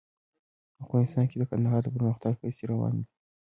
افغانستان 0.83 1.25
کې 1.29 1.35
د 1.39 1.43
کندهار 1.51 1.81
د 1.83 1.89
پرمختګ 1.95 2.33
هڅې 2.41 2.63
روانې 2.71 3.01
دي. 3.05 3.13